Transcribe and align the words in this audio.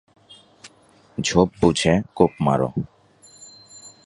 ঝোপ 1.17 1.49
বুঝে 1.61 1.93
কোপ 2.15 2.33
মার। 2.39 2.61